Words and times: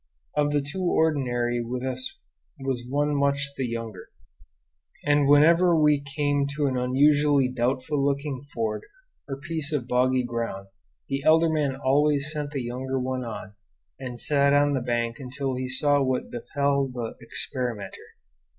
Of 0.35 0.51
the 0.51 0.61
two 0.61 0.81
ordinarily 0.81 1.61
with 1.61 1.83
us 1.83 2.17
one 2.57 2.67
was 3.19 3.19
much 3.19 3.51
the 3.55 3.67
younger; 3.67 4.07
and 5.05 5.27
whenever 5.27 5.79
we 5.79 6.01
came 6.01 6.47
to 6.55 6.65
an 6.65 6.75
unusually 6.75 7.47
doubtful 7.47 8.03
looking 8.03 8.41
ford 8.51 8.81
or 9.29 9.37
piece 9.39 9.71
of 9.71 9.87
boggy 9.87 10.23
ground 10.23 10.69
the 11.07 11.21
elder 11.23 11.49
man 11.49 11.75
always 11.75 12.31
sent 12.31 12.49
the 12.49 12.63
younger 12.63 12.99
one 12.99 13.23
on 13.23 13.53
and 13.99 14.19
sat 14.19 14.55
on 14.55 14.73
the 14.73 14.81
bank 14.81 15.17
until 15.19 15.53
he 15.53 15.69
saw 15.69 16.01
what 16.01 16.31
befell 16.31 16.87
the 16.87 17.13
experimenter. 17.21 18.15